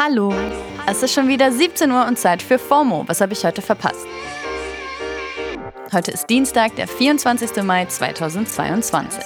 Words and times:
Hallo, 0.00 0.32
es 0.86 1.02
ist 1.02 1.12
schon 1.12 1.26
wieder 1.26 1.50
17 1.50 1.90
Uhr 1.90 2.06
und 2.06 2.16
Zeit 2.16 2.40
für 2.40 2.56
FOMO. 2.56 3.02
Was 3.08 3.20
habe 3.20 3.32
ich 3.32 3.44
heute 3.44 3.62
verpasst? 3.62 4.06
Heute 5.92 6.12
ist 6.12 6.30
Dienstag, 6.30 6.76
der 6.76 6.86
24. 6.86 7.64
Mai 7.64 7.84
2022. 7.84 9.20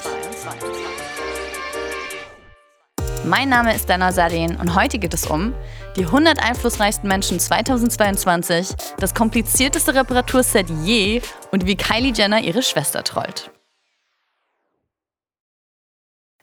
Mein 3.26 3.50
Name 3.50 3.74
ist 3.74 3.90
Dana 3.90 4.12
Sadin 4.12 4.56
und 4.56 4.74
heute 4.74 4.98
geht 4.98 5.12
es 5.12 5.26
um 5.26 5.52
die 5.96 6.06
100 6.06 6.42
einflussreichsten 6.42 7.06
Menschen 7.06 7.38
2022, 7.38 8.68
das 8.96 9.14
komplizierteste 9.14 9.94
Reparaturset 9.94 10.70
je 10.84 11.20
und 11.50 11.66
wie 11.66 11.76
Kylie 11.76 12.14
Jenner 12.14 12.40
ihre 12.40 12.62
Schwester 12.62 13.04
trollt. 13.04 13.50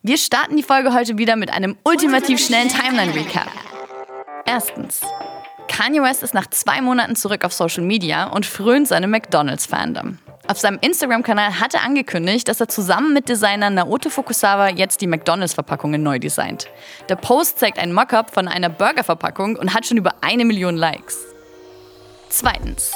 Wir 0.04 0.20
starten 0.20 0.56
die 0.56 0.64
Folge 0.64 0.94
heute 0.94 1.18
wieder 1.18 1.36
mit 1.36 1.52
einem 1.52 1.78
ultimativ 1.84 2.40
schnellen 2.40 2.70
Timeline-Recap. 2.70 3.69
Erstens. 4.52 5.02
Kanye 5.68 6.02
West 6.02 6.24
ist 6.24 6.34
nach 6.34 6.48
zwei 6.48 6.82
Monaten 6.82 7.16
zurück 7.16 7.46
auf 7.46 7.54
Social 7.54 7.84
Media 7.84 8.26
und 8.26 8.48
frönt 8.48 8.88
seinem 8.88 9.12
McDonalds-Fandom. 9.12 10.18
Auf 10.48 10.58
seinem 10.58 10.80
Instagram-Kanal 10.82 11.60
hat 11.60 11.76
er 11.76 11.84
angekündigt, 11.84 12.48
dass 12.48 12.60
er 12.60 12.68
zusammen 12.68 13.14
mit 13.14 13.30
Designer 13.30 13.70
Naoto 13.70 14.10
Fukusawa 14.10 14.70
jetzt 14.70 15.02
die 15.02 15.08
McDonalds-Verpackungen 15.08 16.02
neu 16.02 16.18
designt. 16.18 16.68
Der 17.10 17.16
Post 17.16 17.60
zeigt 17.60 17.78
ein 17.78 17.94
Mockup 17.94 18.32
von 18.34 18.48
einer 18.48 18.70
Burger-Verpackung 18.70 19.56
und 19.56 19.76
hat 19.76 19.86
schon 19.86 19.98
über 19.98 20.16
eine 20.22 20.46
Million 20.46 20.78
Likes. 20.78 21.20
Zweitens. 22.30 22.92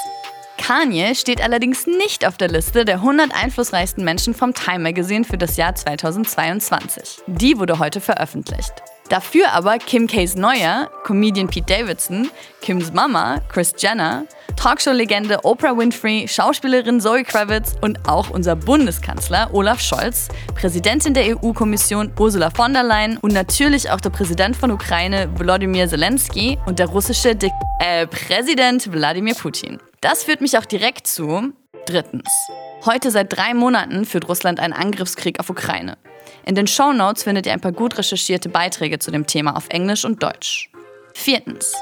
Kanye 0.58 1.14
steht 1.14 1.40
allerdings 1.40 1.86
nicht 1.86 2.26
auf 2.26 2.36
der 2.36 2.48
Liste 2.48 2.84
der 2.84 2.96
100 2.96 3.32
einflussreichsten 3.32 4.02
Menschen 4.02 4.34
vom 4.34 4.54
Time 4.54 4.80
Magazine 4.80 5.24
für 5.24 5.38
das 5.38 5.56
Jahr 5.56 5.76
2022. 5.76 7.22
Die 7.28 7.58
wurde 7.58 7.78
heute 7.78 8.00
veröffentlicht. 8.00 8.72
Dafür 9.08 9.52
aber 9.52 9.78
Kim 9.78 10.06
K's 10.06 10.34
Neuer, 10.34 10.90
Comedian 11.04 11.48
Pete 11.48 11.66
Davidson, 11.66 12.30
Kims 12.62 12.92
Mama, 12.92 13.40
Chris 13.52 13.74
Jenner, 13.76 14.24
Talkshow-Legende 14.56 15.44
Oprah 15.44 15.76
Winfrey, 15.76 16.26
Schauspielerin 16.26 17.00
Zoe 17.00 17.22
Kravitz 17.22 17.74
und 17.82 18.08
auch 18.08 18.30
unser 18.30 18.56
Bundeskanzler 18.56 19.50
Olaf 19.52 19.80
Scholz, 19.80 20.28
Präsidentin 20.54 21.12
der 21.12 21.36
EU-Kommission 21.36 22.12
Ursula 22.18 22.50
von 22.50 22.72
der 22.72 22.82
Leyen 22.82 23.18
und 23.18 23.34
natürlich 23.34 23.90
auch 23.90 24.00
der 24.00 24.10
Präsident 24.10 24.56
von 24.56 24.70
Ukraine 24.70 25.28
Volodymyr 25.36 25.86
Zelensky 25.88 26.58
und 26.64 26.78
der 26.78 26.86
russische 26.86 27.36
Dik 27.36 27.52
äh, 27.80 28.06
Präsident 28.06 28.90
Wladimir 28.90 29.34
Putin. 29.34 29.78
Das 30.00 30.24
führt 30.24 30.40
mich 30.40 30.56
auch 30.56 30.64
direkt 30.64 31.06
zu 31.06 31.52
drittens. 31.86 32.30
Heute 32.86 33.10
seit 33.10 33.36
drei 33.36 33.54
Monaten 33.54 34.04
führt 34.04 34.28
Russland 34.28 34.60
einen 34.60 34.72
Angriffskrieg 34.72 35.40
auf 35.40 35.50
Ukraine. 35.50 35.96
In 36.46 36.54
den 36.54 36.66
Show 36.66 36.92
Notes 36.92 37.22
findet 37.22 37.46
ihr 37.46 37.52
ein 37.52 37.60
paar 37.60 37.72
gut 37.72 37.96
recherchierte 37.96 38.48
Beiträge 38.48 38.98
zu 38.98 39.10
dem 39.10 39.26
Thema 39.26 39.56
auf 39.56 39.68
Englisch 39.70 40.04
und 40.04 40.22
Deutsch. 40.22 40.70
Viertens. 41.14 41.72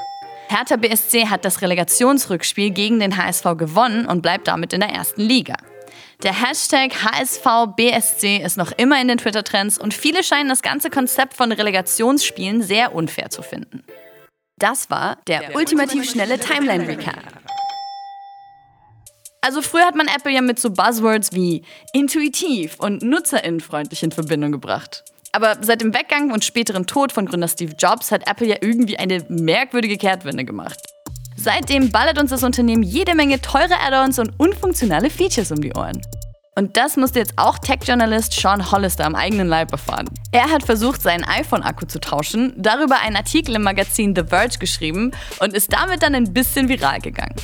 Hertha 0.47 0.77
BSC 0.77 1.27
hat 1.27 1.43
das 1.43 1.61
Relegationsrückspiel 1.61 2.69
gegen 2.69 2.99
den 2.99 3.17
HSV 3.17 3.43
gewonnen 3.57 4.05
und 4.05 4.21
bleibt 4.21 4.47
damit 4.47 4.71
in 4.71 4.79
der 4.79 4.89
ersten 4.89 5.21
Liga. 5.21 5.55
Der 6.21 6.33
Hashtag 6.33 6.93
HSVBSC 7.03 8.37
ist 8.37 8.55
noch 8.55 8.71
immer 8.77 9.01
in 9.01 9.09
den 9.09 9.17
Twitter-Trends 9.17 9.77
und 9.77 9.93
viele 9.93 10.23
scheinen 10.23 10.47
das 10.47 10.61
ganze 10.61 10.89
Konzept 10.89 11.33
von 11.33 11.51
Relegationsspielen 11.51 12.61
sehr 12.61 12.95
unfair 12.95 13.29
zu 13.29 13.41
finden. 13.41 13.83
Das 14.57 14.89
war 14.89 15.17
der, 15.27 15.39
der 15.39 15.55
ultimativ 15.55 16.09
schnelle 16.09 16.39
Timeline-Recap. 16.39 17.42
Also 19.43 19.61
früher 19.61 19.85
hat 19.85 19.95
man 19.95 20.07
Apple 20.07 20.31
ja 20.31 20.41
mit 20.41 20.57
so 20.57 20.69
Buzzwords 20.69 21.33
wie 21.33 21.63
intuitiv 21.91 22.77
und 22.79 23.03
nutzerinnenfreundlich 23.03 24.01
in 24.01 24.13
Verbindung 24.13 24.53
gebracht. 24.53 25.03
Aber 25.33 25.57
seit 25.59 25.81
dem 25.81 25.93
Weggang 25.93 26.31
und 26.31 26.45
späteren 26.45 26.87
Tod 26.87 27.11
von 27.11 27.25
Gründer 27.25 27.49
Steve 27.49 27.73
Jobs 27.77 28.13
hat 28.13 28.29
Apple 28.29 28.47
ja 28.47 28.55
irgendwie 28.61 28.97
eine 28.97 29.21
merkwürdige 29.27 29.97
Kehrtwende 29.97 30.45
gemacht. 30.45 30.79
Seitdem 31.35 31.91
ballert 31.91 32.19
uns 32.19 32.29
das 32.29 32.43
Unternehmen 32.43 32.83
jede 32.83 33.15
Menge 33.15 33.41
teure 33.41 33.77
Add-ons 33.85 34.17
und 34.17 34.31
unfunktionale 34.37 35.09
Features 35.09 35.51
um 35.51 35.59
die 35.59 35.73
Ohren. 35.73 36.01
Und 36.55 36.77
das 36.77 36.95
musste 36.95 37.19
jetzt 37.19 37.33
auch 37.35 37.57
Tech-Journalist 37.57 38.31
Sean 38.31 38.71
Hollister 38.71 39.05
am 39.05 39.15
eigenen 39.15 39.49
Leib 39.49 39.73
erfahren. 39.73 40.07
Er 40.31 40.51
hat 40.51 40.63
versucht, 40.63 41.01
seinen 41.01 41.25
iPhone-Akku 41.25 41.85
zu 41.87 41.99
tauschen, 41.99 42.53
darüber 42.55 43.01
einen 43.01 43.17
Artikel 43.17 43.55
im 43.55 43.63
Magazin 43.63 44.15
The 44.15 44.23
Verge 44.23 44.59
geschrieben 44.59 45.11
und 45.39 45.53
ist 45.53 45.73
damit 45.73 46.01
dann 46.01 46.15
ein 46.15 46.31
bisschen 46.31 46.69
viral 46.69 47.01
gegangen. 47.01 47.35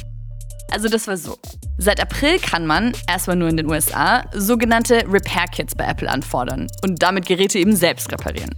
Also 0.72 0.88
das 0.88 1.08
war 1.08 1.18
so. 1.18 1.38
Seit 1.78 2.00
April 2.02 2.40
kann 2.40 2.66
man, 2.66 2.94
erstmal 3.08 3.36
nur 3.36 3.50
in 3.50 3.58
den 3.58 3.70
USA, 3.70 4.24
sogenannte 4.34 5.04
Repair-Kits 5.08 5.76
bei 5.76 5.86
Apple 5.86 6.10
anfordern 6.10 6.68
und 6.84 7.02
damit 7.02 7.26
Geräte 7.26 7.60
eben 7.60 7.76
selbst 7.76 8.12
reparieren. 8.12 8.52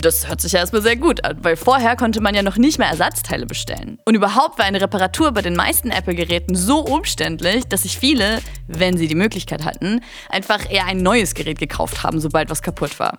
Das 0.00 0.28
hört 0.28 0.40
sich 0.40 0.52
ja 0.52 0.60
erstmal 0.60 0.82
sehr 0.82 0.96
gut 0.96 1.24
an, 1.24 1.38
weil 1.42 1.56
vorher 1.56 1.96
konnte 1.96 2.20
man 2.20 2.34
ja 2.34 2.42
noch 2.42 2.56
nicht 2.56 2.78
mehr 2.78 2.88
Ersatzteile 2.88 3.46
bestellen. 3.46 3.98
Und 4.04 4.14
überhaupt 4.14 4.58
war 4.58 4.66
eine 4.66 4.80
Reparatur 4.80 5.32
bei 5.32 5.40
den 5.40 5.56
meisten 5.56 5.90
Apple-Geräten 5.90 6.54
so 6.54 6.80
umständlich, 6.80 7.64
dass 7.64 7.82
sich 7.82 7.98
viele, 7.98 8.40
wenn 8.66 8.96
sie 8.98 9.08
die 9.08 9.14
Möglichkeit 9.14 9.64
hatten, 9.64 10.00
einfach 10.28 10.70
eher 10.70 10.84
ein 10.84 10.98
neues 10.98 11.34
Gerät 11.34 11.58
gekauft 11.58 12.02
haben, 12.02 12.20
sobald 12.20 12.50
was 12.50 12.62
kaputt 12.62 13.00
war. 13.00 13.18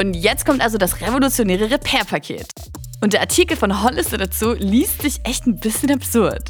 Und 0.00 0.14
jetzt 0.14 0.44
kommt 0.44 0.60
also 0.60 0.76
das 0.76 1.00
revolutionäre 1.00 1.70
Repair-Paket. 1.70 2.48
Und 3.00 3.12
der 3.12 3.20
Artikel 3.20 3.56
von 3.56 3.82
Hollister 3.82 4.18
dazu 4.18 4.54
liest 4.54 5.02
sich 5.02 5.20
echt 5.24 5.46
ein 5.46 5.58
bisschen 5.58 5.92
absurd. 5.92 6.42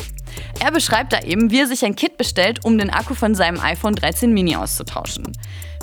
Er 0.61 0.71
beschreibt 0.71 1.13
da 1.13 1.21
eben, 1.21 1.51
wie 1.51 1.61
er 1.61 1.67
sich 1.67 1.85
ein 1.85 1.97
Kit 1.97 2.17
bestellt, 2.17 2.65
um 2.65 2.79
den 2.79 2.91
Akku 2.91 3.15
von 3.15 3.35
seinem 3.35 3.61
iPhone 3.61 3.95
13 3.95 4.33
Mini 4.33 4.57
auszutauschen. 4.57 5.33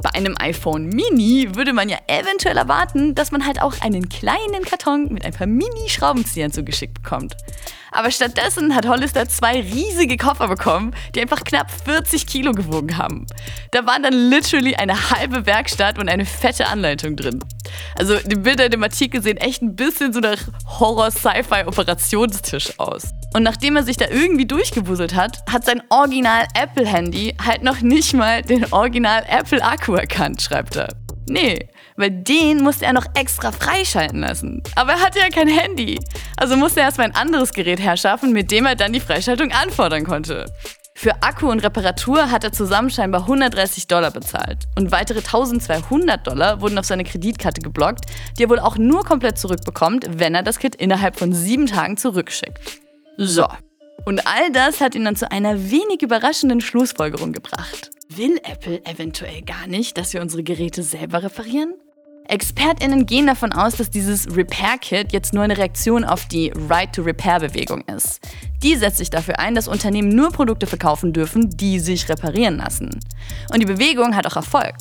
Bei 0.01 0.13
einem 0.13 0.35
iPhone 0.39 0.85
Mini 0.85 1.55
würde 1.55 1.73
man 1.73 1.89
ja 1.89 1.97
eventuell 2.07 2.55
erwarten, 2.55 3.15
dass 3.15 3.31
man 3.31 3.45
halt 3.45 3.61
auch 3.61 3.81
einen 3.81 4.07
kleinen 4.07 4.63
Karton 4.63 5.11
mit 5.11 5.25
ein 5.25 5.33
paar 5.33 5.47
Mini-Schraubenzieher 5.47 6.51
zugeschickt 6.51 7.01
bekommt. 7.01 7.35
Aber 7.91 8.11
stattdessen 8.11 8.75
hat 8.75 8.87
Hollister 8.87 9.27
zwei 9.27 9.59
riesige 9.59 10.15
Koffer 10.15 10.47
bekommen, 10.47 10.93
die 11.15 11.21
einfach 11.21 11.43
knapp 11.43 11.71
40 11.71 12.27
Kilo 12.27 12.53
gewogen 12.53 12.97
haben. 12.97 13.25
Da 13.71 13.85
waren 13.85 14.03
dann 14.03 14.13
literally 14.13 14.75
eine 14.75 15.11
halbe 15.11 15.45
Werkstatt 15.45 15.97
und 15.97 16.07
eine 16.07 16.25
fette 16.25 16.67
Anleitung 16.67 17.15
drin. 17.15 17.43
Also 17.97 18.17
die 18.17 18.35
Bilder 18.35 18.65
in 18.65 18.71
dem 18.71 18.83
Artikel 18.83 19.21
sehen 19.21 19.37
echt 19.37 19.61
ein 19.61 19.75
bisschen 19.75 20.13
so 20.13 20.19
nach 20.19 20.39
Horror-Sci-Fi-Operationstisch 20.79 22.79
aus. 22.79 23.09
Und 23.33 23.43
nachdem 23.43 23.75
er 23.75 23.83
sich 23.83 23.97
da 23.97 24.05
irgendwie 24.09 24.45
durchgewuselt 24.45 25.15
hat, 25.15 25.43
hat 25.51 25.65
sein 25.65 25.81
Original-Apple-Handy 25.89 27.35
halt 27.43 27.63
noch 27.63 27.81
nicht 27.81 28.13
mal 28.13 28.41
den 28.41 28.71
Original-Apple-Akku 28.71 29.93
erkannt, 29.93 30.41
schreibt 30.41 30.75
er. 30.75 30.89
Nee, 31.27 31.69
weil 31.95 32.09
den 32.09 32.63
musste 32.63 32.85
er 32.85 32.93
noch 32.93 33.05
extra 33.13 33.51
freischalten 33.51 34.21
lassen. 34.21 34.63
Aber 34.75 34.93
er 34.93 34.99
hatte 35.01 35.19
ja 35.19 35.29
kein 35.29 35.47
Handy. 35.47 35.99
Also 36.37 36.57
musste 36.57 36.79
er 36.79 36.87
erstmal 36.87 37.07
ein 37.07 37.15
anderes 37.15 37.53
Gerät 37.53 37.79
herschaffen, 37.79 38.33
mit 38.33 38.49
dem 38.51 38.65
er 38.65 38.75
dann 38.75 38.93
die 38.93 38.99
Freischaltung 38.99 39.51
anfordern 39.51 40.05
konnte. 40.05 40.45
Für 40.95 41.21
Akku 41.21 41.49
und 41.49 41.59
Reparatur 41.59 42.31
hat 42.31 42.43
er 42.43 42.51
zusammen 42.51 42.89
scheinbar 42.89 43.21
130 43.21 43.87
Dollar 43.87 44.11
bezahlt. 44.11 44.65
Und 44.75 44.91
weitere 44.91 45.19
1200 45.19 46.25
Dollar 46.25 46.61
wurden 46.61 46.77
auf 46.77 46.85
seine 46.85 47.03
Kreditkarte 47.03 47.61
geblockt, 47.61 48.05
die 48.37 48.43
er 48.43 48.49
wohl 48.49 48.59
auch 48.59 48.77
nur 48.77 49.05
komplett 49.05 49.37
zurückbekommt, 49.37 50.07
wenn 50.19 50.35
er 50.35 50.43
das 50.43 50.59
Kit 50.59 50.75
innerhalb 50.75 51.17
von 51.17 51.31
sieben 51.31 51.67
Tagen 51.67 51.95
zurückschickt. 51.95 52.59
So. 53.21 53.45
Und 54.05 54.25
all 54.25 54.49
das 54.53 54.79
hat 54.79 54.95
ihn 54.95 55.03
dann 55.03 55.17
zu 55.17 55.29
einer 55.29 55.69
wenig 55.69 56.01
überraschenden 56.01 56.61
Schlussfolgerung 56.61 57.33
gebracht. 57.33 57.91
Will 58.07 58.39
Apple 58.43 58.83
eventuell 58.85 59.41
gar 59.41 59.67
nicht, 59.67 59.97
dass 59.97 60.13
wir 60.13 60.21
unsere 60.21 60.41
Geräte 60.41 60.83
selber 60.83 61.21
reparieren? 61.21 61.73
ExpertInnen 62.29 63.05
gehen 63.05 63.27
davon 63.27 63.51
aus, 63.51 63.75
dass 63.75 63.89
dieses 63.89 64.33
Repair-Kit 64.33 65.11
jetzt 65.11 65.33
nur 65.33 65.43
eine 65.43 65.57
Reaktion 65.57 66.05
auf 66.05 66.27
die 66.27 66.53
Right-to-Repair-Bewegung 66.69 67.83
ist. 67.93 68.21
Die 68.63 68.75
setzt 68.75 68.99
sich 68.99 69.09
dafür 69.09 69.39
ein, 69.39 69.53
dass 69.53 69.67
Unternehmen 69.67 70.09
nur 70.09 70.31
Produkte 70.31 70.65
verkaufen 70.65 71.11
dürfen, 71.11 71.49
die 71.49 71.79
sich 71.79 72.07
reparieren 72.07 72.57
lassen. 72.57 72.89
Und 73.51 73.59
die 73.59 73.65
Bewegung 73.65 74.15
hat 74.15 74.27
auch 74.27 74.37
Erfolg. 74.37 74.75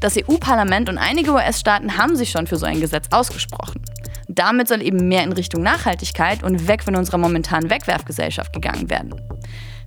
Das 0.00 0.16
EU-Parlament 0.16 0.88
und 0.88 0.96
einige 0.96 1.32
US-Staaten 1.32 1.98
haben 1.98 2.16
sich 2.16 2.30
schon 2.30 2.46
für 2.46 2.56
so 2.56 2.64
ein 2.64 2.80
Gesetz 2.80 3.08
ausgesprochen. 3.10 3.82
Damit 4.28 4.68
soll 4.68 4.82
eben 4.82 5.08
mehr 5.08 5.22
in 5.22 5.32
Richtung 5.32 5.62
Nachhaltigkeit 5.62 6.42
und 6.42 6.68
weg 6.68 6.82
von 6.82 6.96
unserer 6.96 7.18
momentanen 7.18 7.70
Wegwerfgesellschaft 7.70 8.52
gegangen 8.52 8.90
werden. 8.90 9.14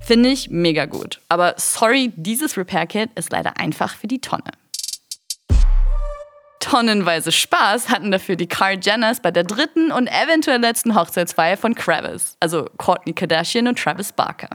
Finde 0.01 0.29
ich 0.29 0.49
mega 0.49 0.85
gut. 0.85 1.21
Aber 1.29 1.55
sorry, 1.57 2.13
dieses 2.15 2.57
Repair-Kit 2.57 3.11
ist 3.15 3.31
leider 3.31 3.57
einfach 3.57 3.95
für 3.95 4.07
die 4.07 4.21
Tonne 4.21 4.51
tonnenweise 6.69 7.31
Spaß 7.31 7.89
hatten 7.89 8.11
dafür 8.11 8.35
die 8.35 8.47
Carl 8.47 8.77
Jenners 8.79 9.21
bei 9.21 9.31
der 9.31 9.43
dritten 9.43 9.91
und 9.91 10.07
eventuell 10.07 10.59
letzten 10.59 10.95
Hochzeitsfeier 10.95 11.57
von 11.57 11.73
Travis, 11.73 12.37
also 12.39 12.69
Courtney 12.77 13.13
Kardashian 13.13 13.67
und 13.67 13.79
Travis 13.79 14.11
Barker. 14.11 14.49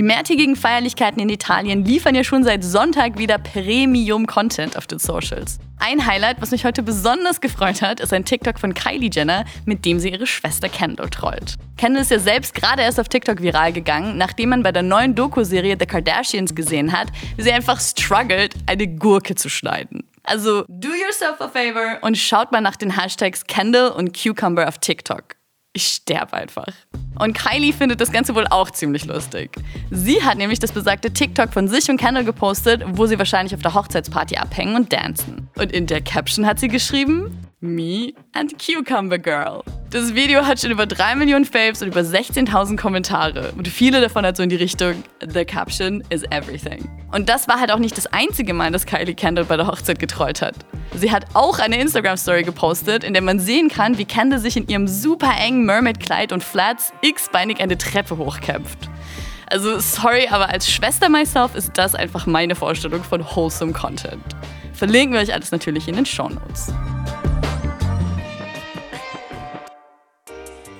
Die 0.00 0.06
mehrtägigen 0.06 0.56
Feierlichkeiten 0.56 1.20
in 1.20 1.28
Italien 1.28 1.84
liefern 1.84 2.14
ja 2.14 2.24
schon 2.24 2.42
seit 2.42 2.64
Sonntag 2.64 3.18
wieder 3.18 3.36
Premium-Content 3.36 4.78
auf 4.78 4.86
den 4.86 4.98
Socials. 4.98 5.58
Ein 5.78 6.06
Highlight, 6.06 6.40
was 6.40 6.52
mich 6.52 6.64
heute 6.64 6.82
besonders 6.82 7.42
gefreut 7.42 7.82
hat, 7.82 8.00
ist 8.00 8.10
ein 8.14 8.24
TikTok 8.24 8.58
von 8.58 8.72
Kylie 8.72 9.10
Jenner, 9.12 9.44
mit 9.66 9.84
dem 9.84 10.00
sie 10.00 10.08
ihre 10.08 10.26
Schwester 10.26 10.70
Kendall 10.70 11.10
trollt. 11.10 11.56
Kendall 11.76 12.00
ist 12.00 12.10
ja 12.10 12.18
selbst 12.18 12.54
gerade 12.54 12.80
erst 12.80 12.98
auf 12.98 13.10
TikTok 13.10 13.42
viral 13.42 13.74
gegangen, 13.74 14.16
nachdem 14.16 14.48
man 14.48 14.62
bei 14.62 14.72
der 14.72 14.84
neuen 14.84 15.14
Doku-Serie 15.14 15.76
The 15.78 15.84
Kardashians 15.84 16.54
gesehen 16.54 16.92
hat, 16.92 17.08
wie 17.36 17.42
sie 17.42 17.52
einfach 17.52 17.78
struggelt, 17.78 18.54
eine 18.64 18.88
Gurke 18.88 19.34
zu 19.34 19.50
schneiden. 19.50 20.08
Also 20.22 20.64
do 20.68 20.88
yourself 20.88 21.42
a 21.42 21.48
favor 21.48 21.98
und 22.00 22.16
schaut 22.16 22.52
mal 22.52 22.62
nach 22.62 22.76
den 22.76 22.96
Hashtags 22.96 23.46
Candle 23.46 23.92
und 23.92 24.18
Cucumber 24.18 24.66
auf 24.66 24.78
TikTok. 24.78 25.36
Ich 25.74 25.84
sterbe 25.88 26.32
einfach. 26.32 26.72
Und 27.20 27.34
Kylie 27.34 27.74
findet 27.74 28.00
das 28.00 28.10
Ganze 28.10 28.34
wohl 28.34 28.46
auch 28.48 28.70
ziemlich 28.70 29.04
lustig. 29.04 29.50
Sie 29.90 30.22
hat 30.22 30.38
nämlich 30.38 30.58
das 30.58 30.72
besagte 30.72 31.12
TikTok 31.12 31.52
von 31.52 31.68
sich 31.68 31.90
und 31.90 31.98
Kendall 31.98 32.24
gepostet, 32.24 32.82
wo 32.86 33.04
sie 33.04 33.18
wahrscheinlich 33.18 33.54
auf 33.54 33.60
der 33.60 33.74
Hochzeitsparty 33.74 34.36
abhängen 34.36 34.74
und 34.74 34.90
dancen. 34.90 35.48
Und 35.58 35.70
in 35.70 35.86
der 35.86 36.00
Caption 36.00 36.46
hat 36.46 36.58
sie 36.58 36.68
geschrieben, 36.68 37.38
Me 37.60 38.14
and 38.32 38.54
Cucumber 38.58 39.18
Girl. 39.18 39.62
Das 39.90 40.14
Video 40.14 40.46
hat 40.46 40.60
schon 40.60 40.70
über 40.70 40.86
3 40.86 41.16
Millionen 41.16 41.44
Faves 41.44 41.82
und 41.82 41.88
über 41.88 42.02
16.000 42.02 42.76
Kommentare. 42.76 43.50
Und 43.56 43.66
viele 43.66 44.00
davon 44.00 44.24
hat 44.24 44.36
so 44.36 44.42
in 44.44 44.48
die 44.48 44.54
Richtung, 44.54 45.02
The 45.20 45.44
Caption 45.44 46.04
is 46.10 46.22
everything. 46.30 46.88
Und 47.10 47.28
das 47.28 47.48
war 47.48 47.58
halt 47.58 47.72
auch 47.72 47.80
nicht 47.80 47.96
das 47.96 48.06
einzige 48.06 48.54
Mal, 48.54 48.70
dass 48.70 48.86
Kylie 48.86 49.16
Kendall 49.16 49.46
bei 49.46 49.56
der 49.56 49.66
Hochzeit 49.66 49.98
getrollt 49.98 50.42
hat. 50.42 50.54
Sie 50.94 51.10
hat 51.10 51.26
auch 51.34 51.58
eine 51.58 51.80
Instagram-Story 51.80 52.44
gepostet, 52.44 53.02
in 53.02 53.14
der 53.14 53.22
man 53.22 53.40
sehen 53.40 53.68
kann, 53.68 53.98
wie 53.98 54.04
Kendall 54.04 54.38
sich 54.38 54.56
in 54.56 54.68
ihrem 54.68 54.86
super 54.86 55.32
engen 55.36 55.66
Mermaid-Kleid 55.66 56.32
und 56.32 56.44
Flats 56.44 56.92
x-beinig 57.00 57.60
eine 57.60 57.76
Treppe 57.76 58.16
hochkämpft. 58.16 58.88
Also 59.46 59.80
sorry, 59.80 60.28
aber 60.30 60.50
als 60.50 60.70
Schwester 60.70 61.08
myself 61.08 61.56
ist 61.56 61.72
das 61.74 61.96
einfach 61.96 62.26
meine 62.26 62.54
Vorstellung 62.54 63.02
von 63.02 63.24
wholesome 63.24 63.72
Content. 63.72 64.22
Verlinken 64.72 65.14
wir 65.14 65.20
euch 65.20 65.34
alles 65.34 65.50
natürlich 65.50 65.88
in 65.88 65.96
den 65.96 66.06
Show 66.06 66.28
Notes. 66.28 66.72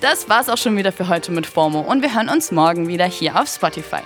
Das 0.00 0.30
war's 0.30 0.48
auch 0.48 0.56
schon 0.56 0.78
wieder 0.78 0.92
für 0.92 1.08
heute 1.08 1.30
mit 1.30 1.46
FOMO 1.46 1.80
und 1.80 2.00
wir 2.00 2.14
hören 2.14 2.30
uns 2.30 2.50
morgen 2.50 2.88
wieder 2.88 3.04
hier 3.04 3.38
auf 3.38 3.48
Spotify. 3.48 4.00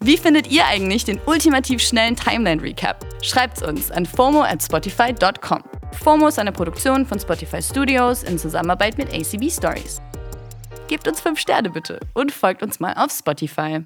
Wie 0.00 0.16
findet 0.16 0.50
ihr 0.50 0.66
eigentlich 0.66 1.04
den 1.04 1.20
ultimativ 1.26 1.80
schnellen 1.80 2.16
Timeline-Recap? 2.16 3.04
Schreibt's 3.22 3.62
uns 3.62 3.92
an 3.92 4.04
FOMO 4.04 4.42
at 4.42 4.60
spotify.com. 4.60 5.62
FOMO 6.02 6.26
ist 6.26 6.40
eine 6.40 6.50
Produktion 6.50 7.06
von 7.06 7.20
Spotify 7.20 7.62
Studios 7.62 8.24
in 8.24 8.36
Zusammenarbeit 8.36 8.98
mit 8.98 9.12
ACB 9.12 9.48
Stories. 9.48 10.02
Gebt 10.88 11.06
uns 11.06 11.20
5 11.20 11.38
Sterne 11.38 11.70
bitte 11.70 12.00
und 12.14 12.32
folgt 12.32 12.64
uns 12.64 12.80
mal 12.80 12.94
auf 12.94 13.12
Spotify. 13.12 13.84